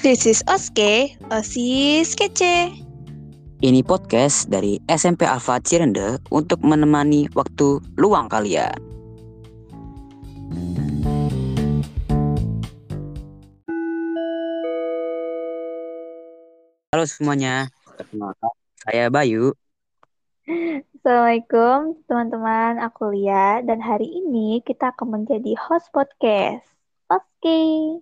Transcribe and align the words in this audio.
This 0.00 0.24
is 0.24 0.40
Oske, 0.48 1.12
Osis 1.28 2.16
Kece. 2.16 2.72
Ini 3.60 3.84
podcast 3.84 4.48
dari 4.48 4.80
SMP 4.88 5.28
Alfa 5.28 5.60
Cirende 5.60 6.16
untuk 6.32 6.64
menemani 6.64 7.28
waktu 7.36 7.84
luang 8.00 8.32
kalian. 8.32 8.80
Halo 16.96 17.04
semuanya, 17.04 17.68
perkenalkan 18.00 18.56
saya 18.80 19.12
Bayu. 19.12 19.52
Assalamualaikum 20.96 22.00
teman-teman, 22.08 22.80
aku 22.80 23.12
Lia 23.12 23.60
dan 23.68 23.84
hari 23.84 24.08
ini 24.08 24.64
kita 24.64 24.96
akan 24.96 25.20
menjadi 25.20 25.52
host 25.60 25.92
podcast. 25.92 26.64
Oke. 27.12 28.00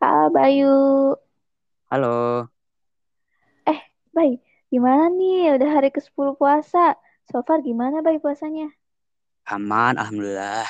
Halo 0.00 0.32
Bayu. 0.32 0.64
Halo, 1.90 2.48
Bay, 4.10 4.42
gimana 4.68 5.06
nih? 5.08 5.54
Udah 5.54 5.70
hari 5.80 5.88
ke-10 5.94 6.34
puasa. 6.34 6.98
So 7.30 7.40
far 7.46 7.62
gimana 7.62 8.02
Bay 8.02 8.18
puasanya? 8.18 8.68
aman, 9.48 9.98
alhamdulillah. 9.98 10.66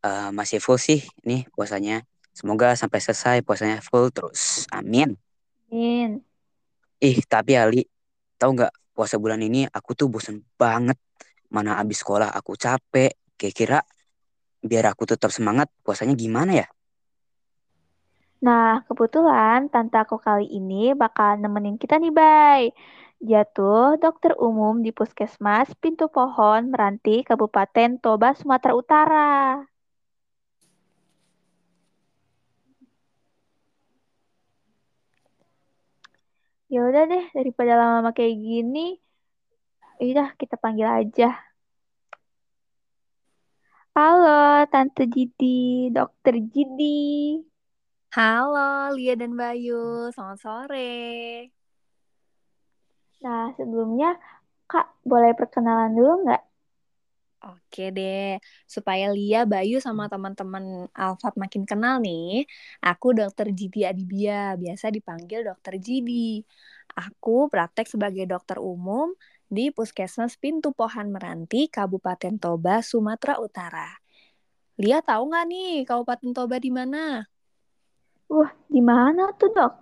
Eh, 0.00 0.30
masih 0.32 0.64
full 0.64 0.80
sih 0.80 1.04
nih 1.26 1.44
puasanya. 1.52 2.02
Semoga 2.32 2.72
sampai 2.78 3.00
selesai 3.02 3.36
puasanya 3.44 3.84
full 3.84 4.08
terus. 4.14 4.64
Amin. 4.72 5.18
Min. 5.68 6.24
Ih, 7.00 7.20
tapi 7.28 7.56
Ali, 7.56 7.84
tahu 8.40 8.56
nggak 8.56 8.72
puasa 8.96 9.20
bulan 9.20 9.40
ini 9.44 9.68
aku 9.68 9.92
tuh 9.92 10.08
bosen 10.08 10.40
banget. 10.56 10.96
Mana 11.52 11.76
abis 11.82 12.00
sekolah 12.00 12.32
aku 12.32 12.56
capek. 12.56 13.12
Kira-kira 13.36 13.84
biar 14.60 14.92
aku 14.92 15.04
tetap 15.08 15.32
semangat 15.32 15.68
puasanya 15.84 16.16
gimana 16.16 16.64
ya? 16.64 16.66
Nah, 18.46 18.68
kebetulan 18.88 19.58
tante 19.72 19.96
aku 20.04 20.16
kali 20.26 20.44
ini 20.58 20.74
bakal 21.02 21.30
nemenin 21.42 21.76
kita 21.82 21.94
nih, 22.02 22.12
Bay. 22.18 22.62
Dia 23.26 23.40
tuh 23.54 24.00
dokter 24.02 24.32
umum 24.46 24.74
di 24.84 24.90
Puskesmas 24.96 25.68
Pintu 25.82 26.04
Pohon, 26.14 26.60
Meranti, 26.72 27.20
Kabupaten 27.28 27.90
Toba, 28.02 28.28
Sumatera 28.38 28.72
Utara. 28.80 29.20
Ya 36.72 36.80
udah 36.88 37.02
deh, 37.10 37.24
daripada 37.36 37.72
lama-lama 37.78 38.10
kayak 38.16 38.36
gini, 38.46 38.78
udah 40.00 40.28
kita 40.40 40.54
panggil 40.62 40.88
aja. 41.00 41.26
Halo, 43.94 44.66
Tante 44.72 45.02
Jidi, 45.12 45.46
Dokter 45.94 46.34
Jidi. 46.52 47.49
Halo 48.10 48.90
Lia 48.98 49.14
dan 49.14 49.38
Bayu, 49.38 50.10
selamat 50.10 50.38
sore. 50.42 50.90
Nah, 53.22 53.54
sebelumnya 53.54 54.18
Kak 54.66 54.98
boleh 55.06 55.30
perkenalan 55.38 55.94
dulu 55.94 56.26
nggak? 56.26 56.42
Oke 57.46 57.94
deh, 57.94 58.42
supaya 58.66 59.14
Lia, 59.14 59.46
Bayu 59.46 59.78
sama 59.78 60.10
teman-teman 60.10 60.90
Alfat 60.90 61.38
makin 61.38 61.62
kenal 61.62 62.02
nih, 62.02 62.50
aku 62.82 63.14
Dokter 63.14 63.54
Jidi 63.54 63.86
Adibia, 63.86 64.58
biasa 64.58 64.90
dipanggil 64.90 65.46
Dokter 65.46 65.78
Jidi. 65.78 66.42
Aku 66.98 67.46
praktek 67.46 67.86
sebagai 67.86 68.26
dokter 68.26 68.58
umum 68.58 69.14
di 69.46 69.70
Puskesmas 69.70 70.34
Pintu 70.34 70.74
Pohan 70.74 71.14
Meranti, 71.14 71.70
Kabupaten 71.70 72.42
Toba, 72.42 72.82
Sumatera 72.82 73.38
Utara. 73.38 73.86
Lia 74.82 74.98
tahu 74.98 75.30
nggak 75.30 75.46
nih 75.46 75.74
Kabupaten 75.86 76.30
Toba 76.34 76.58
di 76.58 76.74
mana? 76.74 77.22
Wah, 78.30 78.50
di 78.70 78.78
mana 78.78 79.34
tuh 79.34 79.50
dok? 79.50 79.72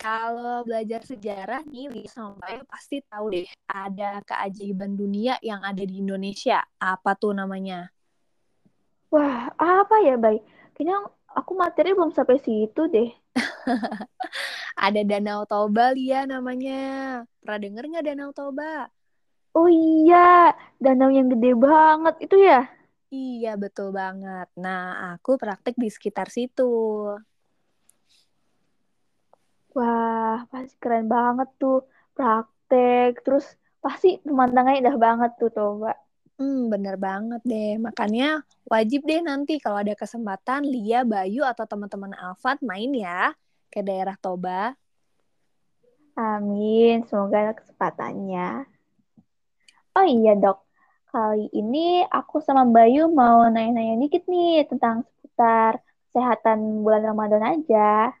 Kalau 0.00 0.64
belajar 0.64 1.04
sejarah 1.04 1.60
nih, 1.68 1.92
Lia 1.92 2.08
sama 2.08 2.36
Bayu 2.40 2.64
pasti 2.64 3.00
tahu 3.04 3.32
deh, 3.32 3.48
ada 3.68 4.20
keajaiban 4.24 4.96
dunia 4.96 5.36
yang 5.44 5.60
ada 5.60 5.84
di 5.84 6.00
Indonesia. 6.00 6.64
Apa 6.80 7.12
tuh 7.16 7.36
namanya? 7.36 7.92
Wah, 9.12 9.52
apa 9.56 9.96
ya, 10.04 10.16
Bay? 10.16 10.40
Kayaknya 10.76 10.96
aku 11.32 11.52
materi 11.56 11.92
belum 11.96 12.12
sampai 12.12 12.40
situ 12.40 12.88
deh. 12.88 13.08
Ada 14.76 15.00
Danau 15.08 15.48
Toba, 15.48 15.92
Lia 15.96 16.28
namanya. 16.28 17.24
Pernah 17.40 17.60
denger 17.60 17.84
nggak 17.88 18.04
Danau 18.12 18.30
Toba? 18.36 18.88
Oh 19.56 19.72
iya, 19.72 20.52
danau 20.76 21.08
yang 21.08 21.32
gede 21.32 21.56
banget 21.56 22.28
itu 22.28 22.36
ya? 22.44 22.68
Iya, 23.06 23.54
betul 23.54 23.94
banget. 23.94 24.50
Nah, 24.58 25.14
aku 25.14 25.38
praktek 25.38 25.78
di 25.78 25.86
sekitar 25.86 26.26
situ. 26.26 26.66
Wah, 29.76 30.42
pasti 30.50 30.74
keren 30.82 31.06
banget 31.06 31.48
tuh 31.60 31.86
praktek. 32.18 33.22
Terus 33.22 33.46
pasti 33.78 34.18
pemandangannya 34.26 34.82
indah 34.82 34.98
banget 34.98 35.30
tuh, 35.38 35.54
coba. 35.54 35.94
Hmm, 36.36 36.66
bener 36.66 36.98
banget 36.98 37.40
deh. 37.46 37.78
Makanya 37.78 38.42
wajib 38.66 39.06
deh 39.06 39.22
nanti 39.22 39.62
kalau 39.62 39.78
ada 39.78 39.94
kesempatan 39.94 40.66
Lia, 40.66 41.06
Bayu, 41.06 41.46
atau 41.46 41.62
teman-teman 41.62 42.10
Alfat 42.18 42.58
main 42.66 42.90
ya 42.90 43.30
ke 43.70 43.86
daerah 43.86 44.18
Toba. 44.18 44.74
Amin, 46.18 47.06
semoga 47.06 47.36
ada 47.38 47.52
kesempatannya. 47.54 48.66
Oh 49.94 50.04
iya, 50.04 50.34
dok. 50.34 50.65
Kali 51.16 51.48
ini 51.56 52.04
aku 52.04 52.44
sama 52.44 52.68
Bayu 52.68 53.08
mau 53.08 53.48
nanya-nanya 53.48 54.04
dikit 54.04 54.28
nih 54.28 54.68
tentang 54.68 55.00
seputar 55.00 55.80
kesehatan 56.12 56.84
bulan 56.84 57.08
Ramadan 57.08 57.56
aja. 57.56 58.12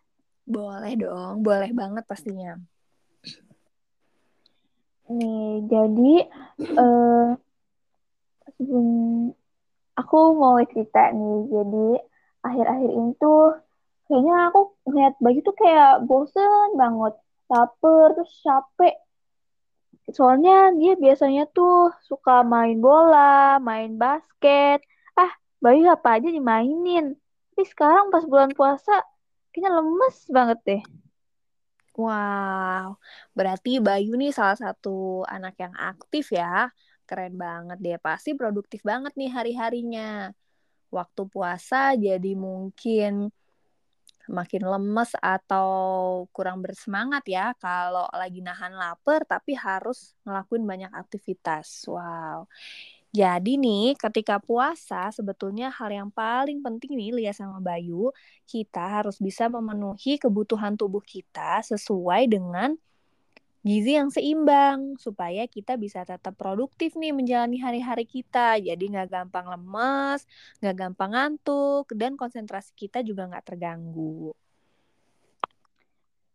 Boleh 0.48 0.96
dong, 0.96 1.44
boleh 1.44 1.76
banget 1.76 2.08
pastinya. 2.08 2.56
Nih, 5.12 5.68
jadi 5.68 6.24
eh, 6.80 7.28
sebelum 8.56 8.88
aku 9.92 10.18
mau 10.40 10.56
cerita 10.64 11.12
nih, 11.12 11.52
jadi 11.52 11.88
akhir-akhir 12.48 12.90
ini 12.96 13.12
tuh 13.20 13.60
kayaknya 14.08 14.48
aku 14.48 14.60
ngeliat 14.88 15.14
Bayu 15.20 15.44
tuh 15.44 15.52
kayak 15.52 16.00
bosen 16.08 16.80
banget, 16.80 17.12
lapar, 17.52 18.16
terus 18.16 18.32
capek. 18.40 18.96
Soalnya 20.06 20.70
dia 20.78 20.94
biasanya 20.94 21.50
tuh 21.50 21.90
suka 22.06 22.46
main 22.46 22.78
bola, 22.78 23.58
main 23.58 23.98
basket. 23.98 24.78
Ah, 25.18 25.32
Bayu 25.58 25.90
apa 25.90 26.20
aja 26.20 26.30
dimainin. 26.30 27.18
Tapi 27.50 27.62
sekarang 27.66 28.14
pas 28.14 28.22
bulan 28.22 28.54
puasa, 28.54 29.02
kayaknya 29.50 29.70
lemes 29.82 30.16
banget 30.30 30.58
deh. 30.68 30.82
Wow, 31.96 33.00
berarti 33.32 33.80
Bayu 33.80 34.20
nih 34.20 34.28
salah 34.28 34.54
satu 34.54 35.24
anak 35.24 35.56
yang 35.56 35.72
aktif 35.74 36.28
ya. 36.28 36.68
Keren 37.08 37.34
banget 37.40 37.78
deh, 37.80 37.96
pasti 37.96 38.36
produktif 38.36 38.84
banget 38.84 39.16
nih 39.16 39.32
hari-harinya. 39.32 40.30
Waktu 40.92 41.22
puasa 41.32 41.96
jadi 41.96 42.36
mungkin 42.36 43.32
makin 44.30 44.62
lemes 44.66 45.14
atau 45.18 45.68
kurang 46.34 46.62
bersemangat 46.62 47.22
ya 47.26 47.52
kalau 47.58 48.06
lagi 48.10 48.42
nahan 48.42 48.74
lapar 48.74 49.22
tapi 49.26 49.54
harus 49.54 50.14
ngelakuin 50.26 50.64
banyak 50.66 50.92
aktivitas. 50.92 51.86
Wow. 51.86 52.50
Jadi 53.16 53.56
nih 53.56 53.96
ketika 53.96 54.36
puasa 54.36 55.08
sebetulnya 55.08 55.72
hal 55.72 55.88
yang 55.88 56.10
paling 56.12 56.60
penting 56.60 57.00
nih 57.00 57.16
Lia 57.16 57.32
sama 57.32 57.64
Bayu, 57.64 58.12
kita 58.44 59.00
harus 59.00 59.16
bisa 59.16 59.48
memenuhi 59.48 60.20
kebutuhan 60.20 60.76
tubuh 60.76 61.00
kita 61.00 61.64
sesuai 61.64 62.28
dengan 62.28 62.76
gizi 63.66 63.98
yang 63.98 64.14
seimbang 64.14 64.94
supaya 64.94 65.42
kita 65.50 65.74
bisa 65.74 66.06
tetap 66.06 66.38
produktif 66.38 66.94
nih 66.94 67.10
menjalani 67.10 67.58
hari-hari 67.58 68.06
kita. 68.06 68.62
Jadi 68.62 68.84
nggak 68.94 69.10
gampang 69.10 69.50
lemes, 69.50 70.22
nggak 70.62 70.76
gampang 70.78 71.10
ngantuk, 71.10 71.90
dan 71.90 72.14
konsentrasi 72.14 72.70
kita 72.78 73.02
juga 73.02 73.26
nggak 73.26 73.42
terganggu. 73.42 74.30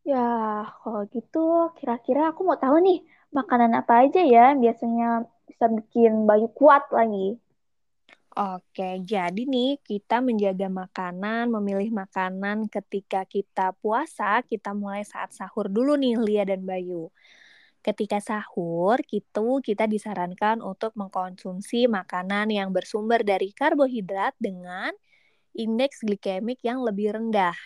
Ya, 0.04 0.68
kalau 0.84 1.08
gitu 1.08 1.72
kira-kira 1.80 2.36
aku 2.36 2.44
mau 2.44 2.60
tahu 2.60 2.84
nih 2.84 3.00
makanan 3.32 3.80
apa 3.80 4.04
aja 4.04 4.20
ya 4.28 4.52
biasanya 4.60 5.24
bisa 5.48 5.72
bikin 5.72 6.28
Bayu 6.28 6.52
kuat 6.52 6.84
lagi. 6.92 7.40
Oke, 8.32 9.04
jadi 9.04 9.44
nih 9.44 9.76
kita 9.84 10.24
menjaga 10.24 10.72
makanan, 10.72 11.52
memilih 11.52 11.92
makanan 11.92 12.72
ketika 12.72 13.28
kita 13.28 13.76
puasa, 13.84 14.40
kita 14.48 14.72
mulai 14.72 15.04
saat 15.04 15.36
sahur 15.36 15.68
dulu 15.68 16.00
nih 16.00 16.16
Lia 16.16 16.44
dan 16.48 16.64
Bayu. 16.64 17.12
Ketika 17.84 18.24
sahur, 18.24 19.04
itu 19.12 19.48
kita 19.60 19.84
disarankan 19.84 20.64
untuk 20.64 20.96
mengkonsumsi 20.96 21.92
makanan 21.92 22.48
yang 22.56 22.72
bersumber 22.72 23.20
dari 23.20 23.52
karbohidrat 23.52 24.32
dengan 24.40 24.96
indeks 25.52 26.00
glikemik 26.08 26.64
yang 26.64 26.80
lebih 26.88 27.12
rendah. 27.20 27.58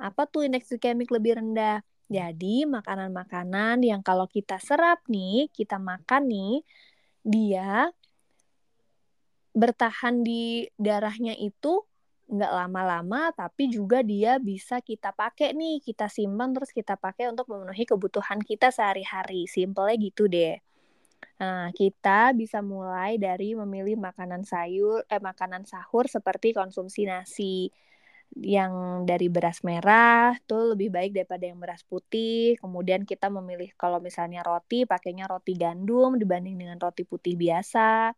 Apa 0.00 0.24
tuh 0.24 0.48
indeks 0.48 0.72
glikemik 0.72 1.12
lebih 1.12 1.36
rendah? 1.36 1.84
Jadi, 2.08 2.64
makanan-makanan 2.64 3.84
yang 3.84 4.00
kalau 4.00 4.24
kita 4.24 4.56
serap 4.56 5.04
nih, 5.12 5.52
kita 5.52 5.76
makan 5.76 6.32
nih, 6.32 6.54
dia 7.28 7.92
bertahan 9.58 10.22
di 10.22 10.70
darahnya 10.78 11.34
itu 11.34 11.82
nggak 12.28 12.52
lama-lama 12.52 13.32
tapi 13.32 13.72
juga 13.72 14.04
dia 14.04 14.36
bisa 14.36 14.84
kita 14.84 15.16
pakai 15.16 15.56
nih 15.56 15.80
kita 15.80 16.06
simpan 16.12 16.52
terus 16.52 16.70
kita 16.76 16.94
pakai 17.00 17.32
untuk 17.32 17.48
memenuhi 17.48 17.88
kebutuhan 17.88 18.40
kita 18.44 18.68
sehari-hari 18.68 19.48
simpelnya 19.48 19.96
gitu 19.96 20.28
deh 20.28 20.60
Nah, 21.38 21.70
kita 21.70 22.34
bisa 22.34 22.58
mulai 22.62 23.14
dari 23.14 23.54
memilih 23.54 23.94
makanan 23.98 24.42
sayur, 24.42 25.06
eh 25.06 25.22
makanan 25.22 25.62
sahur 25.70 26.10
seperti 26.10 26.50
konsumsi 26.50 27.06
nasi 27.06 27.70
yang 28.36 29.04
dari 29.08 29.30
beras 29.32 29.62
merah 29.64 30.36
tuh 30.44 30.74
lebih 30.76 30.90
baik 30.92 31.10
daripada 31.14 31.44
yang 31.46 31.58
beras 31.62 31.82
putih. 31.86 32.58
Kemudian 32.58 33.06
kita 33.06 33.30
memilih 33.30 33.70
kalau 33.78 33.98
misalnya 34.02 34.42
roti, 34.42 34.82
pakainya 34.82 35.30
roti 35.30 35.54
gandum 35.54 36.18
dibanding 36.18 36.58
dengan 36.58 36.78
roti 36.82 37.06
putih 37.06 37.34
biasa. 37.38 38.10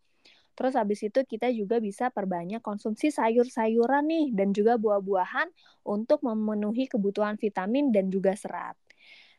Terus 0.61 0.77
habis 0.77 1.01
itu 1.01 1.25
kita 1.25 1.49
juga 1.57 1.81
bisa 1.81 2.13
perbanyak 2.13 2.61
konsumsi 2.61 3.09
sayur-sayuran 3.09 4.05
nih 4.05 4.27
dan 4.37 4.53
juga 4.53 4.77
buah-buahan 4.77 5.49
untuk 5.89 6.21
memenuhi 6.21 6.85
kebutuhan 6.85 7.41
vitamin 7.41 7.89
dan 7.89 8.13
juga 8.13 8.37
serat. 8.37 8.77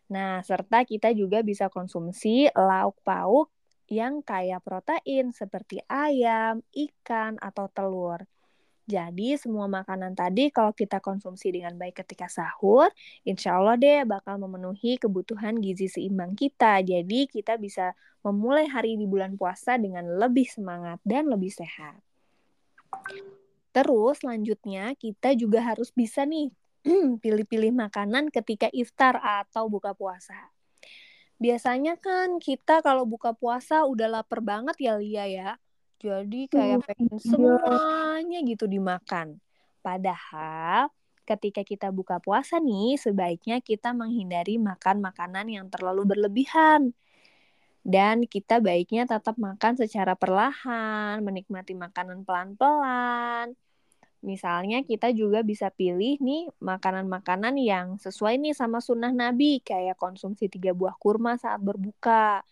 Nah, 0.09 0.41
serta 0.41 0.81
kita 0.81 1.13
juga 1.13 1.45
bisa 1.45 1.69
konsumsi 1.69 2.50
lauk 2.57 2.97
pauk 3.06 3.53
yang 3.85 4.25
kaya 4.25 4.57
protein 4.57 5.29
seperti 5.29 5.85
ayam, 5.85 6.65
ikan, 6.73 7.38
atau 7.38 7.69
telur. 7.69 8.25
Jadi 8.91 9.39
semua 9.39 9.71
makanan 9.71 10.11
tadi 10.19 10.51
kalau 10.51 10.75
kita 10.75 10.99
konsumsi 10.99 11.55
dengan 11.55 11.79
baik 11.79 12.03
ketika 12.03 12.27
sahur, 12.27 12.91
insya 13.23 13.55
Allah 13.55 13.79
deh 13.79 14.03
bakal 14.03 14.35
memenuhi 14.35 14.99
kebutuhan 14.99 15.63
gizi 15.63 15.88
seimbang 15.88 16.35
kita. 16.35 16.83
Jadi 16.83 17.31
kita 17.31 17.55
bisa 17.55 17.95
memulai 18.19 18.67
hari 18.67 18.99
di 18.99 19.07
bulan 19.07 19.39
puasa 19.39 19.79
dengan 19.79 20.03
lebih 20.19 20.43
semangat 20.43 20.99
dan 21.07 21.31
lebih 21.31 21.55
sehat. 21.55 22.03
Terus 23.71 24.19
selanjutnya 24.19 24.91
kita 24.99 25.31
juga 25.39 25.63
harus 25.63 25.95
bisa 25.95 26.27
nih 26.27 26.51
pilih-pilih 27.23 27.71
makanan 27.71 28.27
ketika 28.27 28.67
iftar 28.75 29.15
atau 29.23 29.71
buka 29.71 29.95
puasa. 29.95 30.51
Biasanya 31.39 31.97
kan 31.97 32.38
kita 32.38 32.83
kalau 32.85 33.07
buka 33.07 33.33
puasa 33.33 33.88
udah 33.88 34.21
lapar 34.21 34.43
banget 34.43 34.77
ya 34.77 34.93
Lia 34.99 35.25
ya. 35.25 35.51
Jadi 36.01 36.50
kayak 36.50 36.81
pengen 36.89 37.18
semuanya 37.21 38.39
gitu 38.42 38.65
dimakan. 38.65 39.38
Padahal 39.86 40.89
ketika 41.30 41.62
kita 41.62 41.94
buka 41.94 42.18
puasa 42.18 42.57
nih, 42.57 42.98
sebaiknya 42.98 43.62
kita 43.62 43.94
menghindari 43.94 44.57
makan 44.57 45.06
makanan 45.06 45.45
yang 45.45 45.69
terlalu 45.69 46.18
berlebihan. 46.18 46.98
Dan 47.81 48.30
kita 48.30 48.62
baiknya 48.62 49.09
tetap 49.09 49.38
makan 49.38 49.74
secara 49.77 50.13
perlahan, 50.13 51.21
menikmati 51.25 51.74
makanan 51.74 52.25
pelan-pelan, 52.25 53.57
Misalnya 54.21 54.86
kita 54.86 55.09
juga 55.09 55.42
bisa 55.42 55.74
pilih 55.74 56.21
nih 56.21 56.45
makanan-makanan 56.62 57.57
yang 57.57 57.98
sesuai 57.98 58.38
nih 58.38 58.53
sama 58.53 58.77
sunnah 58.77 59.09
Nabi, 59.09 59.65
kayak 59.65 59.98
konsumsi 59.98 60.45
tiga 60.45 60.77
buah 60.77 60.94
kurma 61.01 61.42
saat 61.42 61.57
berbuka. 61.57 62.45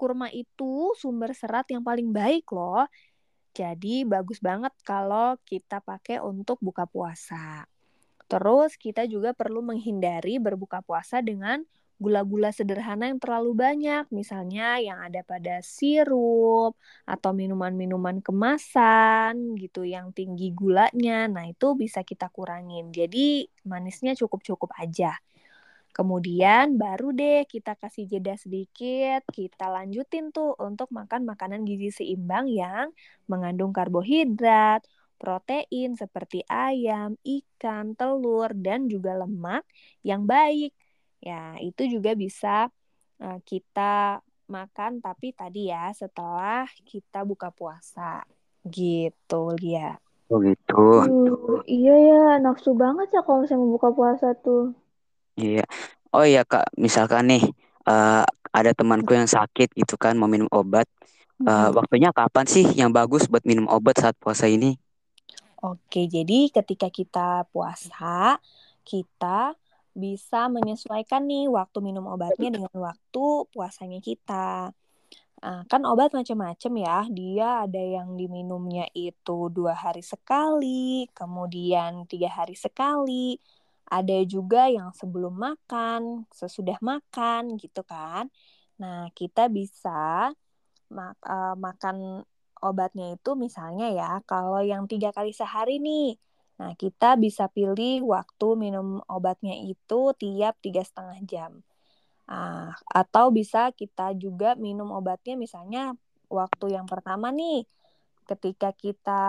Kurma 0.00 0.32
itu 0.32 0.96
sumber 0.96 1.36
serat 1.36 1.68
yang 1.68 1.84
paling 1.84 2.08
baik 2.08 2.48
loh. 2.56 2.88
Jadi 3.52 4.08
bagus 4.08 4.40
banget 4.40 4.72
kalau 4.80 5.36
kita 5.44 5.84
pakai 5.84 6.24
untuk 6.24 6.56
buka 6.64 6.88
puasa. 6.88 7.68
Terus 8.24 8.80
kita 8.80 9.04
juga 9.04 9.36
perlu 9.36 9.60
menghindari 9.60 10.40
berbuka 10.40 10.80
puasa 10.80 11.20
dengan 11.20 11.60
gula-gula 12.00 12.48
sederhana 12.48 13.12
yang 13.12 13.20
terlalu 13.20 13.52
banyak, 13.52 14.08
misalnya 14.08 14.80
yang 14.80 15.04
ada 15.04 15.20
pada 15.20 15.60
sirup 15.60 16.72
atau 17.04 17.30
minuman-minuman 17.36 18.24
kemasan 18.24 19.52
gitu 19.60 19.84
yang 19.84 20.08
tinggi 20.16 20.48
gulanya. 20.56 21.28
Nah, 21.28 21.44
itu 21.44 21.76
bisa 21.76 22.00
kita 22.00 22.32
kurangin. 22.32 22.88
Jadi, 22.88 23.44
manisnya 23.68 24.16
cukup-cukup 24.16 24.72
aja. 24.80 25.20
Kemudian 25.90 26.78
baru 26.78 27.10
deh 27.10 27.44
kita 27.44 27.74
kasih 27.74 28.06
jeda 28.06 28.38
sedikit, 28.38 29.26
kita 29.30 29.68
lanjutin 29.68 30.30
tuh 30.30 30.54
untuk 30.58 30.88
makan 30.94 31.26
makanan 31.26 31.66
gizi 31.66 31.90
seimbang 31.90 32.46
yang 32.46 32.94
mengandung 33.26 33.74
karbohidrat, 33.74 34.86
protein 35.18 35.98
seperti 35.98 36.46
ayam, 36.46 37.18
ikan, 37.26 37.98
telur, 37.98 38.54
dan 38.54 38.86
juga 38.86 39.18
lemak 39.18 39.66
yang 40.06 40.24
baik 40.24 40.72
Ya, 41.20 41.60
itu 41.60 41.84
juga 41.84 42.16
bisa 42.16 42.72
uh, 43.20 43.38
kita 43.44 44.24
makan 44.50 44.98
tapi 45.04 45.36
tadi 45.36 45.68
ya 45.68 45.92
setelah 45.92 46.64
kita 46.88 47.22
buka 47.28 47.52
puasa. 47.52 48.24
Gitu, 48.64 49.42
Lia. 49.60 50.00
Oh 50.32 50.40
gitu. 50.40 50.80
Uh, 51.04 51.60
iya 51.68 51.94
ya, 51.96 52.22
nafsu 52.40 52.72
banget 52.72 53.12
ya 53.12 53.20
kalau 53.20 53.44
misalnya 53.44 53.68
buka 53.68 53.88
puasa 53.92 54.32
tuh. 54.32 54.72
Iya. 55.40 55.64
Oh 56.12 56.26
iya 56.26 56.44
Kak, 56.44 56.76
misalkan 56.76 57.32
nih 57.32 57.44
uh, 57.88 58.26
ada 58.52 58.70
temanku 58.76 59.16
yang 59.16 59.30
sakit 59.30 59.72
gitu 59.72 59.96
kan 59.96 60.18
mau 60.20 60.28
minum 60.28 60.50
obat. 60.52 60.84
Uh. 61.40 61.72
Waktunya 61.72 62.12
kapan 62.12 62.44
sih 62.44 62.68
yang 62.76 62.92
bagus 62.92 63.24
buat 63.24 63.40
minum 63.48 63.64
obat 63.72 63.96
saat 63.96 64.12
puasa 64.20 64.44
ini? 64.44 64.76
Oke, 65.60 66.04
jadi 66.08 66.52
ketika 66.52 66.88
kita 66.92 67.48
puasa, 67.52 68.36
kita 68.84 69.56
bisa 69.92 70.48
menyesuaikan 70.48 71.24
nih 71.24 71.48
waktu 71.52 71.78
minum 71.84 72.08
obatnya 72.08 72.48
dengan 72.48 72.72
waktu 72.72 73.24
puasanya 73.52 74.00
kita. 74.00 74.72
Nah, 75.40 75.64
kan 75.68 75.82
obat 75.88 76.12
macam-macam 76.12 76.72
ya. 76.76 76.98
Dia 77.08 77.48
ada 77.64 77.80
yang 77.80 78.16
diminumnya 78.16 78.84
itu 78.92 79.48
dua 79.48 79.72
hari 79.72 80.04
sekali, 80.04 81.08
kemudian 81.16 82.04
tiga 82.04 82.28
hari 82.28 82.52
sekali. 82.56 83.40
Ada 83.90 84.22
juga 84.24 84.70
yang 84.70 84.94
sebelum 84.94 85.34
makan, 85.34 86.24
sesudah 86.30 86.78
makan 86.78 87.58
gitu 87.58 87.82
kan. 87.82 88.30
Nah, 88.78 89.10
kita 89.18 89.50
bisa 89.50 90.30
mak 90.90 91.18
uh, 91.26 91.54
makan 91.58 92.22
obatnya 92.62 93.18
itu 93.18 93.34
misalnya 93.34 93.90
ya, 93.90 94.10
kalau 94.24 94.62
yang 94.62 94.86
tiga 94.86 95.10
kali 95.10 95.34
sehari 95.34 95.82
nih, 95.82 96.14
Nah, 96.60 96.76
kita 96.76 97.16
bisa 97.16 97.48
pilih 97.48 98.04
waktu 98.04 98.48
minum 98.52 99.00
obatnya 99.08 99.56
itu 99.64 100.12
tiap 100.20 100.60
tiga 100.60 100.84
setengah 100.84 101.18
jam. 101.24 101.52
Nah, 102.28 102.76
atau 102.92 103.32
bisa 103.32 103.72
kita 103.72 104.12
juga 104.12 104.52
minum 104.60 104.92
obatnya 104.92 105.40
misalnya 105.40 105.96
waktu 106.28 106.76
yang 106.76 106.84
pertama 106.84 107.32
nih, 107.32 107.64
ketika 108.28 108.76
kita 108.76 109.24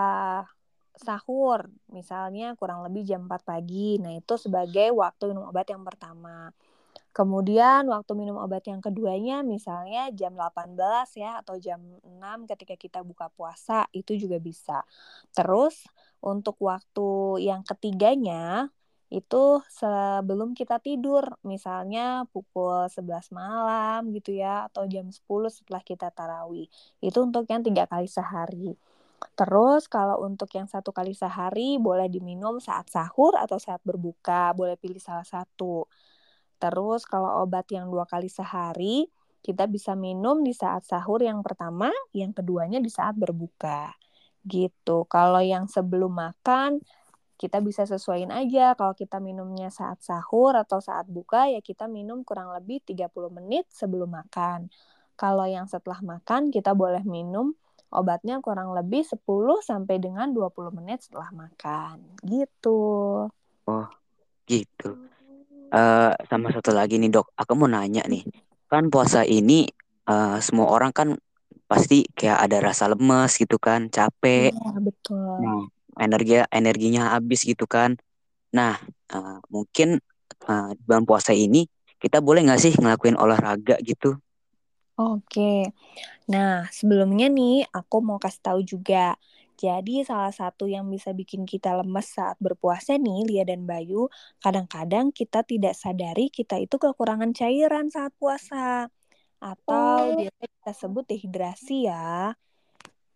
sahur, 0.96 1.68
misalnya 1.88 2.54
kurang 2.56 2.84
lebih 2.84 3.02
jam 3.06 3.24
4 3.26 3.42
pagi. 3.42 3.96
Nah, 4.00 4.16
itu 4.16 4.34
sebagai 4.36 4.92
waktu 4.92 5.32
minum 5.32 5.48
obat 5.48 5.68
yang 5.72 5.82
pertama. 5.84 6.52
Kemudian 7.12 7.92
waktu 7.92 8.12
minum 8.16 8.40
obat 8.40 8.64
yang 8.64 8.80
keduanya 8.80 9.44
misalnya 9.44 10.08
jam 10.16 10.32
18 10.32 11.12
ya 11.12 11.44
atau 11.44 11.60
jam 11.60 11.76
6 12.00 12.48
ketika 12.48 12.72
kita 12.72 13.04
buka 13.04 13.28
puasa 13.36 13.84
itu 13.92 14.16
juga 14.16 14.40
bisa. 14.40 14.80
Terus 15.36 15.84
untuk 16.24 16.56
waktu 16.64 17.44
yang 17.44 17.60
ketiganya 17.68 18.72
itu 19.12 19.60
sebelum 19.68 20.56
kita 20.56 20.80
tidur, 20.80 21.36
misalnya 21.44 22.24
pukul 22.32 22.88
11 22.88 23.28
malam 23.28 24.08
gitu 24.16 24.32
ya, 24.32 24.72
atau 24.72 24.88
jam 24.88 25.12
10 25.12 25.52
setelah 25.52 25.84
kita 25.84 26.08
tarawih. 26.08 26.64
Itu 27.04 27.28
untuk 27.28 27.44
yang 27.52 27.60
tiga 27.60 27.84
kali 27.84 28.08
sehari. 28.08 28.72
Terus 29.38 29.86
kalau 29.86 30.22
untuk 30.24 30.50
yang 30.54 30.66
satu 30.66 30.90
kali 30.90 31.14
sehari 31.16 31.76
boleh 31.78 32.10
diminum 32.10 32.58
saat 32.58 32.88
sahur 32.90 33.38
atau 33.38 33.56
saat 33.56 33.80
berbuka, 33.86 34.54
boleh 34.56 34.74
pilih 34.78 35.00
salah 35.00 35.26
satu. 35.26 35.86
Terus 36.58 37.06
kalau 37.06 37.42
obat 37.42 37.66
yang 37.74 37.90
dua 37.90 38.06
kali 38.06 38.30
sehari, 38.30 39.10
kita 39.42 39.66
bisa 39.66 39.98
minum 39.98 40.46
di 40.46 40.54
saat 40.54 40.86
sahur 40.86 41.22
yang 41.22 41.42
pertama, 41.42 41.90
yang 42.14 42.30
keduanya 42.30 42.78
di 42.78 42.90
saat 42.90 43.18
berbuka 43.18 43.94
gitu. 44.46 45.06
Kalau 45.06 45.42
yang 45.42 45.70
sebelum 45.70 46.14
makan 46.14 46.82
kita 47.42 47.58
bisa 47.58 47.82
sesuaiin 47.82 48.30
aja 48.30 48.78
kalau 48.78 48.94
kita 48.94 49.18
minumnya 49.18 49.66
saat 49.66 49.98
sahur 49.98 50.54
atau 50.54 50.78
saat 50.78 51.10
buka 51.10 51.50
ya 51.50 51.58
kita 51.58 51.90
minum 51.90 52.22
kurang 52.22 52.54
lebih 52.54 52.78
30 52.86 53.10
menit 53.34 53.66
sebelum 53.74 54.14
makan. 54.14 54.70
Kalau 55.18 55.46
yang 55.50 55.66
setelah 55.66 55.98
makan 56.06 56.54
kita 56.54 56.70
boleh 56.70 57.02
minum 57.02 57.58
obatnya 57.92 58.40
kurang 58.40 58.72
lebih 58.72 59.04
10 59.04 59.20
sampai 59.60 60.00
dengan 60.00 60.32
20 60.32 60.72
menit 60.72 61.04
setelah 61.04 61.28
makan. 61.30 62.00
Gitu. 62.24 62.80
Oh, 63.68 63.88
gitu. 64.48 64.96
Uh, 65.72 66.12
sama 66.28 66.52
satu 66.52 66.72
lagi 66.72 66.96
nih, 66.96 67.12
Dok. 67.12 67.36
Aku 67.36 67.52
mau 67.54 67.68
nanya 67.68 68.02
nih. 68.08 68.24
Kan 68.66 68.88
puasa 68.88 69.22
ini 69.22 69.68
uh, 70.08 70.40
semua 70.40 70.72
orang 70.72 70.90
kan 70.90 71.14
pasti 71.68 72.04
kayak 72.12 72.48
ada 72.48 72.58
rasa 72.60 72.88
lemes 72.88 73.36
gitu 73.36 73.56
kan, 73.60 73.88
capek. 73.88 74.52
Iya, 74.52 74.72
betul. 74.80 75.36
Nah, 75.40 75.68
energi 76.00 76.40
energinya 76.48 77.16
habis 77.16 77.44
gitu 77.44 77.68
kan. 77.68 77.96
Nah, 78.52 78.76
uh, 79.12 79.40
mungkin 79.48 80.00
uh, 80.48 80.70
di 80.76 80.82
bulan 80.84 81.04
puasa 81.08 81.32
ini 81.32 81.64
kita 81.96 82.20
boleh 82.20 82.44
nggak 82.44 82.60
sih 82.60 82.72
ngelakuin 82.76 83.16
olahraga 83.16 83.78
gitu? 83.80 84.20
Oke. 85.00 85.72
Nah, 86.32 86.68
sebelumnya 86.72 87.26
nih 87.32 87.64
aku 87.72 87.96
mau 88.04 88.18
kasih 88.20 88.42
tahu 88.44 88.60
juga. 88.64 89.16
Jadi 89.56 90.02
salah 90.04 90.32
satu 90.34 90.66
yang 90.68 90.88
bisa 90.92 91.14
bikin 91.16 91.46
kita 91.48 91.72
lemes 91.80 92.12
saat 92.18 92.36
berpuasa 92.42 92.98
nih, 93.00 93.24
Lia 93.28 93.44
dan 93.48 93.64
Bayu, 93.64 94.10
kadang-kadang 94.44 95.14
kita 95.14 95.46
tidak 95.46 95.74
sadari 95.78 96.28
kita 96.28 96.58
itu 96.60 96.76
kekurangan 96.76 97.32
cairan 97.36 97.88
saat 97.92 98.12
puasa. 98.20 98.90
Atau 99.42 100.12
Oh. 100.12 100.16
biasa 100.18 100.42
kita 100.50 100.72
sebut 100.76 101.04
dehidrasi 101.08 101.88
ya. 101.90 102.36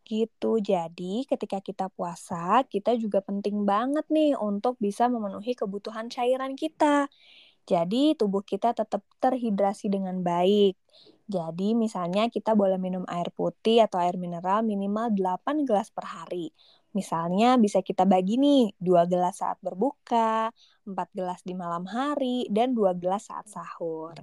Gitu. 0.07 0.51
Jadi 0.63 1.27
ketika 1.27 1.59
kita 1.61 1.87
puasa, 1.91 2.63
kita 2.71 2.95
juga 2.95 3.19
penting 3.25 3.67
banget 3.67 4.07
nih 4.11 4.39
untuk 4.39 4.79
bisa 4.79 5.11
memenuhi 5.11 5.53
kebutuhan 5.59 6.07
cairan 6.13 6.55
kita. 6.55 7.11
Jadi 7.67 8.15
tubuh 8.19 8.43
kita 8.47 8.75
tetap 8.75 9.03
terhidrasi 9.23 9.91
dengan 9.91 10.23
baik. 10.23 10.79
Jadi 11.27 11.75
misalnya 11.75 12.31
kita 12.31 12.55
boleh 12.55 12.79
minum 12.79 13.03
air 13.11 13.35
putih 13.35 13.83
atau 13.83 13.99
air 13.99 14.15
mineral 14.15 14.63
minimal 14.63 15.11
8 15.11 15.67
gelas 15.67 15.91
per 15.91 16.07
hari. 16.07 16.55
Misalnya 16.95 17.59
bisa 17.59 17.83
kita 17.83 18.07
bagi 18.07 18.39
nih, 18.39 18.73
2 18.79 19.05
gelas 19.11 19.43
saat 19.43 19.59
berbuka, 19.59 20.55
4 20.87 21.09
gelas 21.13 21.43
di 21.43 21.53
malam 21.53 21.85
hari, 21.85 22.47
dan 22.49 22.73
2 22.73 22.95
gelas 22.95 23.27
saat 23.29 23.51
sahur. 23.51 24.15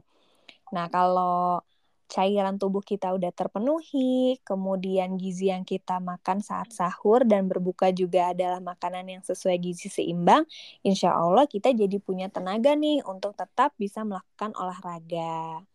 Nah, 0.71 0.87
kalau 0.89 1.61
cairan 2.07 2.55
tubuh 2.61 2.81
kita 2.81 3.11
udah 3.13 3.29
terpenuhi, 3.35 4.39
kemudian 4.47 5.19
gizi 5.19 5.51
yang 5.51 5.67
kita 5.67 5.99
makan 5.99 6.39
saat 6.39 6.71
sahur 6.71 7.25
dan 7.27 7.51
berbuka 7.51 7.91
juga 7.93 8.31
adalah 8.31 8.61
makanan 8.61 9.05
yang 9.11 9.21
sesuai 9.25 9.57
gizi 9.59 9.89
seimbang, 9.91 10.45
insya 10.85 11.13
Allah 11.13 11.45
kita 11.49 11.73
jadi 11.73 11.97
punya 11.99 12.29
tenaga 12.31 12.73
nih 12.77 13.01
untuk 13.05 13.33
tetap 13.35 13.73
bisa 13.81 14.05
melakukan 14.05 14.53
olahraga. 14.57 15.65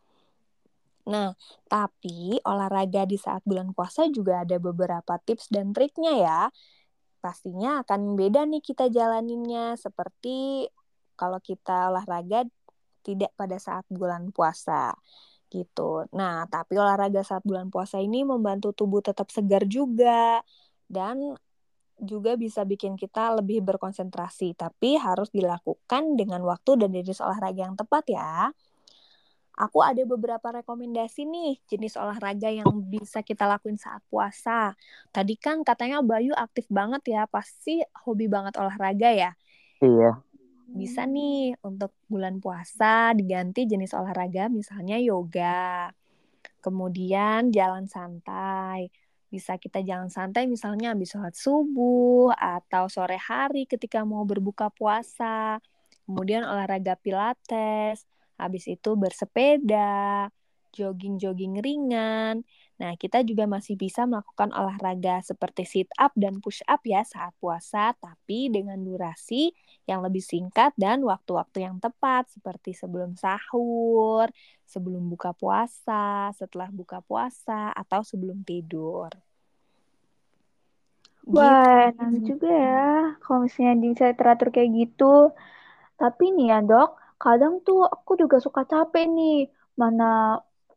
Nah, 1.08 1.32
tapi 1.72 2.36
olahraga 2.44 3.08
di 3.08 3.16
saat 3.16 3.40
bulan 3.48 3.72
puasa 3.72 4.06
juga 4.12 4.44
ada 4.44 4.60
beberapa 4.60 5.16
tips 5.24 5.48
dan 5.48 5.72
triknya 5.72 6.14
ya. 6.20 6.40
Pastinya 7.24 7.82
akan 7.82 8.14
beda 8.14 8.44
nih 8.46 8.62
kita 8.62 8.92
jalaninnya, 8.92 9.74
seperti 9.80 10.68
kalau 11.18 11.40
kita 11.42 11.90
olahraga 11.90 12.46
tidak 13.02 13.32
pada 13.34 13.56
saat 13.58 13.88
bulan 13.88 14.30
puasa 14.30 14.94
gitu. 15.48 16.04
Nah, 16.12 16.44
tapi 16.46 16.76
olahraga 16.76 17.24
saat 17.24 17.42
bulan 17.42 17.72
puasa 17.72 17.98
ini 17.98 18.22
membantu 18.22 18.76
tubuh 18.76 19.00
tetap 19.00 19.32
segar 19.32 19.64
juga 19.64 20.44
dan 20.92 21.36
juga 21.98 22.38
bisa 22.38 22.62
bikin 22.62 22.94
kita 22.94 23.34
lebih 23.42 23.64
berkonsentrasi, 23.66 24.54
tapi 24.54 24.94
harus 25.00 25.32
dilakukan 25.34 26.14
dengan 26.14 26.44
waktu 26.46 26.78
dan 26.78 26.94
jenis 26.94 27.18
olahraga 27.18 27.66
yang 27.66 27.74
tepat 27.74 28.04
ya. 28.06 28.54
Aku 29.58 29.82
ada 29.82 29.98
beberapa 30.06 30.54
rekomendasi 30.62 31.26
nih 31.26 31.58
jenis 31.66 31.98
olahraga 31.98 32.46
yang 32.46 32.70
bisa 32.86 33.26
kita 33.26 33.42
lakuin 33.42 33.74
saat 33.74 34.06
puasa. 34.06 34.78
Tadi 35.10 35.34
kan 35.34 35.66
katanya 35.66 35.98
Bayu 35.98 36.30
aktif 36.30 36.70
banget 36.70 37.02
ya, 37.10 37.26
pasti 37.26 37.82
hobi 38.06 38.30
banget 38.30 38.54
olahraga 38.54 39.10
ya. 39.10 39.30
Iya. 39.82 40.22
Bisa 40.70 41.10
nih 41.10 41.58
untuk 41.66 41.90
bulan 42.06 42.38
puasa 42.38 43.10
diganti 43.18 43.66
jenis 43.66 43.98
olahraga 43.98 44.46
misalnya 44.46 44.94
yoga. 45.02 45.90
Kemudian 46.62 47.50
jalan 47.50 47.90
santai. 47.90 48.94
Bisa 49.26 49.58
kita 49.58 49.82
jalan 49.82 50.06
santai 50.06 50.46
misalnya 50.46 50.94
habis 50.94 51.10
sholat 51.10 51.34
subuh 51.34 52.30
atau 52.30 52.86
sore 52.86 53.18
hari 53.18 53.66
ketika 53.66 54.06
mau 54.06 54.22
berbuka 54.22 54.70
puasa. 54.70 55.58
Kemudian 56.06 56.46
olahraga 56.46 56.94
pilates. 56.94 58.06
Habis 58.38 58.70
itu 58.70 58.94
bersepeda, 58.94 60.30
jogging-jogging 60.72 61.58
ringan. 61.58 62.46
Nah, 62.78 62.94
kita 62.94 63.26
juga 63.26 63.50
masih 63.50 63.74
bisa 63.74 64.06
melakukan 64.06 64.54
olahraga 64.54 65.18
seperti 65.26 65.66
sit 65.66 65.90
up 65.98 66.14
dan 66.14 66.38
push 66.38 66.62
up 66.70 66.78
ya 66.86 67.02
saat 67.02 67.34
puasa, 67.42 67.90
tapi 67.98 68.46
dengan 68.52 68.78
durasi 68.78 69.50
yang 69.90 70.04
lebih 70.06 70.22
singkat 70.22 70.70
dan 70.78 71.02
waktu-waktu 71.02 71.66
yang 71.66 71.82
tepat 71.82 72.30
seperti 72.30 72.78
sebelum 72.78 73.18
sahur, 73.18 74.30
sebelum 74.62 75.10
buka 75.10 75.34
puasa, 75.34 76.30
setelah 76.38 76.70
buka 76.70 77.02
puasa, 77.02 77.74
atau 77.74 78.06
sebelum 78.06 78.46
tidur. 78.46 79.10
Wah, 81.28 81.92
Gitu. 81.92 81.92
enak 81.92 82.10
juga 82.24 82.48
ya 82.48 82.84
kalau 83.20 83.44
misalnya 83.44 83.74
bisa 83.84 84.04
teratur 84.16 84.48
kayak 84.54 84.70
gitu. 84.80 85.34
Tapi 86.00 86.24
nih 86.32 86.46
ya 86.54 86.58
dok, 86.64 86.90
kadang 87.24 87.54
tuh 87.66 87.78
aku 87.94 88.12
juga 88.22 88.36
suka 88.46 88.62
capek 88.72 89.04
nih. 89.16 89.36
Mana 89.80 90.04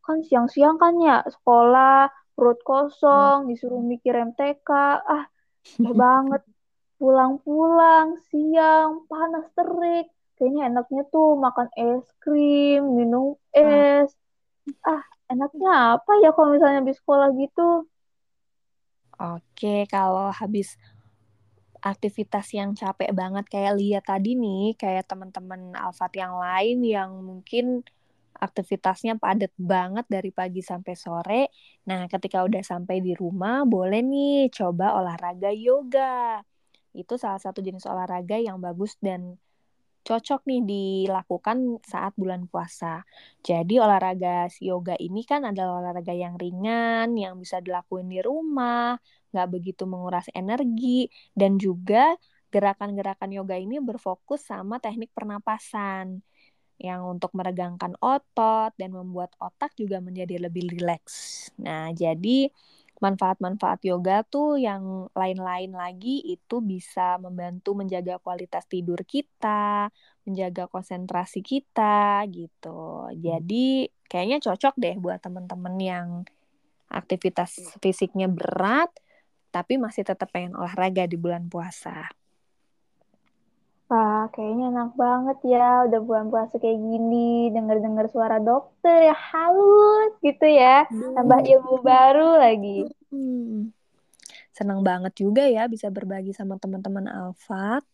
kan 0.06 0.18
siang-siang 0.28 0.76
kan 0.82 0.94
ya 1.08 1.16
sekolah, 1.34 2.10
perut 2.34 2.58
kosong, 2.68 3.38
disuruh 3.50 3.82
mikir 3.92 4.14
MTK. 4.28 4.68
Ah, 5.14 5.24
banget. 6.02 6.42
Pulang-pulang, 7.00 8.08
siang, 8.30 8.90
panas 9.10 9.46
terik. 9.56 10.06
Kayaknya 10.36 10.62
enaknya 10.70 11.02
tuh 11.14 11.28
makan 11.44 11.68
es 11.78 12.06
krim, 12.22 12.82
minum 12.98 13.26
es. 13.54 14.10
Ah, 14.86 15.02
enaknya 15.32 15.70
apa 15.98 16.12
ya 16.22 16.28
kalau 16.34 16.48
misalnya 16.54 16.78
habis 16.82 16.98
sekolah 17.02 17.28
gitu? 17.42 17.62
Oke, 19.22 19.86
kalau 19.94 20.34
habis 20.34 20.74
aktivitas 21.82 22.54
yang 22.54 22.78
capek 22.78 23.10
banget 23.10 23.44
kayak 23.50 23.74
lihat 23.74 24.04
tadi 24.06 24.38
nih, 24.38 24.78
kayak 24.78 25.04
teman-teman 25.10 25.74
Alfat 25.74 26.14
yang 26.14 26.38
lain 26.38 26.78
yang 26.86 27.10
mungkin 27.20 27.82
aktivitasnya 28.38 29.18
padat 29.18 29.50
banget 29.58 30.06
dari 30.06 30.30
pagi 30.30 30.62
sampai 30.62 30.94
sore. 30.94 31.42
Nah, 31.90 32.06
ketika 32.06 32.42
udah 32.46 32.62
sampai 32.62 33.02
di 33.02 33.14
rumah, 33.18 33.66
boleh 33.66 34.02
nih 34.02 34.50
coba 34.54 34.98
olahraga 34.98 35.50
yoga. 35.50 36.42
Itu 36.94 37.18
salah 37.18 37.42
satu 37.42 37.58
jenis 37.58 37.86
olahraga 37.86 38.38
yang 38.38 38.62
bagus 38.62 38.94
dan 39.02 39.38
cocok 40.02 40.42
nih 40.50 40.62
dilakukan 40.66 41.78
saat 41.86 42.14
bulan 42.18 42.50
puasa. 42.50 43.06
Jadi 43.46 43.78
olahraga 43.78 44.50
yoga 44.58 44.98
ini 44.98 45.22
kan 45.22 45.46
adalah 45.46 45.78
olahraga 45.78 46.14
yang 46.14 46.34
ringan, 46.34 47.14
yang 47.14 47.38
bisa 47.38 47.62
dilakuin 47.62 48.10
di 48.10 48.18
rumah, 48.18 48.98
nggak 49.32 49.48
begitu 49.50 49.88
menguras 49.88 50.28
energi, 50.36 51.08
dan 51.32 51.56
juga 51.56 52.14
gerakan-gerakan 52.52 53.32
yoga 53.32 53.56
ini 53.56 53.80
berfokus 53.80 54.44
sama 54.44 54.76
teknik 54.76 55.10
pernapasan 55.16 56.20
yang 56.76 57.06
untuk 57.06 57.32
meregangkan 57.32 57.96
otot 58.02 58.74
dan 58.76 58.92
membuat 58.92 59.32
otak 59.40 59.72
juga 59.78 60.02
menjadi 60.04 60.36
lebih 60.36 60.68
rileks. 60.68 61.48
Nah, 61.56 61.94
jadi 61.96 62.52
manfaat-manfaat 63.02 63.82
yoga 63.82 64.22
tuh 64.22 64.62
yang 64.62 65.10
lain-lain 65.10 65.74
lagi 65.74 66.22
itu 66.22 66.62
bisa 66.62 67.18
membantu 67.18 67.74
menjaga 67.74 68.22
kualitas 68.22 68.62
tidur 68.70 69.02
kita, 69.02 69.90
menjaga 70.22 70.70
konsentrasi 70.70 71.42
kita 71.42 72.22
gitu. 72.30 73.10
Jadi 73.18 73.90
kayaknya 74.06 74.38
cocok 74.38 74.74
deh 74.78 74.94
buat 75.02 75.18
temen-temen 75.18 75.74
yang 75.82 76.08
aktivitas 76.92 77.74
fisiknya 77.82 78.30
berat 78.30 78.94
tapi 79.52 79.76
masih 79.76 80.02
tetap 80.02 80.32
pengen 80.32 80.56
olahraga 80.56 81.04
di 81.04 81.20
bulan 81.20 81.46
puasa. 81.52 82.08
Wah, 83.92 84.24
kayaknya 84.32 84.72
enak 84.72 84.96
banget 84.96 85.38
ya 85.52 85.84
udah 85.84 86.00
bulan 86.00 86.32
puasa 86.32 86.56
kayak 86.56 86.80
gini, 86.80 87.52
denger-denger 87.52 88.08
suara 88.08 88.40
dokter 88.40 89.12
ya 89.12 89.12
halus 89.12 90.16
gitu 90.24 90.48
ya, 90.48 90.88
tambah 90.88 91.44
ilmu 91.44 91.84
baru 91.84 92.40
lagi. 92.40 92.88
Hmm. 93.12 93.68
Senang 94.56 94.80
banget 94.80 95.12
juga 95.20 95.44
ya 95.44 95.68
bisa 95.68 95.92
berbagi 95.92 96.32
sama 96.32 96.56
teman-teman 96.56 97.04
Alfat. 97.04 97.84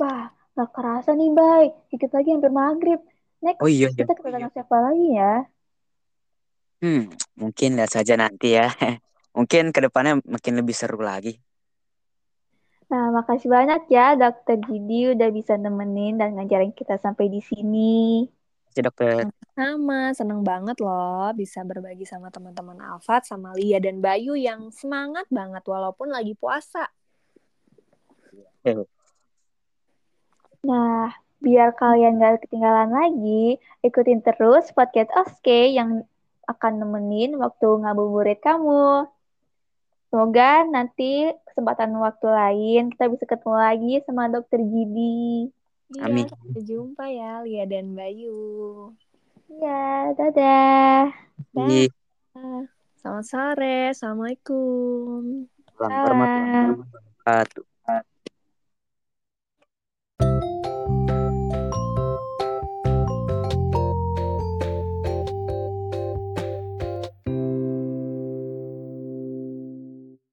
Wah, 0.00 0.32
gak 0.56 0.70
kerasa 0.72 1.12
nih, 1.12 1.32
Bay. 1.32 1.64
Dikit 1.92 2.12
lagi 2.16 2.28
hampir 2.32 2.52
maghrib. 2.52 3.00
Next, 3.44 3.60
Oh 3.60 3.68
iya, 3.68 3.92
iya. 3.92 4.04
kita 4.04 4.16
kedatangan 4.16 4.52
siapa 4.52 4.76
lagi 4.80 5.08
ya? 5.12 5.34
Hmm, 6.80 7.08
mungkin 7.40 7.76
lihat 7.76 7.92
saja 7.92 8.16
nanti 8.16 8.56
ya. 8.56 8.68
Mungkin 9.36 9.68
ke 9.68 9.84
depannya 9.84 10.16
makin 10.24 10.56
lebih 10.56 10.72
seru 10.72 11.04
lagi. 11.04 11.36
Nah, 12.86 13.12
makasih 13.12 13.50
banyak 13.50 13.90
ya 13.92 14.16
Dokter 14.16 14.56
Gidi 14.62 15.12
udah 15.12 15.28
bisa 15.28 15.58
nemenin 15.58 16.16
dan 16.16 16.38
ngajarin 16.38 16.72
kita 16.72 16.96
sampai 16.96 17.28
di 17.28 17.44
sini. 17.44 18.24
Oke, 18.70 18.80
dokter. 18.80 19.28
Sama, 19.52 20.14
seneng 20.16 20.40
banget 20.40 20.78
loh 20.80 21.32
bisa 21.34 21.66
berbagi 21.66 22.06
sama 22.08 22.30
teman-teman 22.30 22.78
Alfat, 22.80 23.26
sama 23.26 23.52
Lia 23.58 23.82
dan 23.82 23.98
Bayu 23.98 24.38
yang 24.38 24.70
semangat 24.70 25.26
banget 25.28 25.64
walaupun 25.66 26.12
lagi 26.12 26.32
puasa. 26.38 26.86
Nah, 30.66 31.10
biar 31.42 31.74
kalian 31.74 32.22
gak 32.22 32.46
ketinggalan 32.46 32.90
lagi, 32.94 33.58
ikutin 33.82 34.22
terus 34.22 34.70
podcast 34.76 35.10
Oske 35.14 35.74
yang 35.74 36.06
akan 36.46 36.72
nemenin 36.86 37.34
waktu 37.38 37.66
ngabuburit 37.82 38.38
kamu. 38.38 39.10
Semoga 40.06 40.64
nanti 40.70 41.28
kesempatan 41.50 41.92
waktu 41.98 42.28
lain 42.30 42.82
kita 42.94 43.10
bisa 43.10 43.24
ketemu 43.26 43.56
lagi 43.58 43.92
sama 44.06 44.30
Dokter 44.30 44.62
Gidi. 44.62 45.50
Iya, 45.94 46.02
Amin. 46.06 46.26
sampai 46.26 46.62
jumpa 46.66 47.04
ya 47.06 47.42
Lia 47.46 47.64
dan 47.66 47.94
Bayu. 47.94 48.90
Ya, 49.46 50.10
dadah. 50.18 51.14
Dah. 51.54 51.68
Iya. 51.70 51.90
Selamat 52.98 53.24
sore, 53.30 53.94
Assalamualaikum. 53.94 55.46
Warahmatullahi 55.78 56.74
wabarakatuh. 56.74 57.75